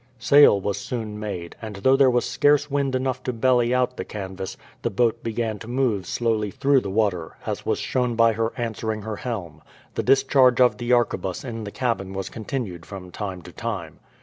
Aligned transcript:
Sail 0.17 0.59
was 0.59 0.79
soon 0.79 1.19
made; 1.19 1.55
and 1.61 1.75
though 1.75 1.95
there 1.95 2.09
was 2.09 2.25
scarce 2.25 2.71
wind 2.71 2.95
enough 2.95 3.21
to 3.21 3.31
belly 3.31 3.71
out 3.71 3.97
the 3.97 4.03
canvas, 4.03 4.57
the 4.81 4.89
boat 4.89 5.21
began 5.21 5.59
to 5.59 5.67
move 5.67 6.07
slowly 6.07 6.49
through 6.49 6.79
the 6.81 6.89
water, 6.89 7.37
as 7.45 7.67
was 7.67 7.77
shown 7.77 8.15
by 8.15 8.33
her 8.33 8.51
answering 8.57 9.03
her 9.03 9.17
helm. 9.17 9.61
The 9.93 10.01
discharge 10.01 10.59
of 10.59 10.79
the 10.79 10.91
arquebus 10.91 11.43
in 11.43 11.65
the 11.65 11.71
cabin 11.71 12.13
was 12.13 12.29
continued 12.29 12.83
from 12.83 13.11
time 13.11 13.43
to 13.43 13.51
time. 13.51 13.99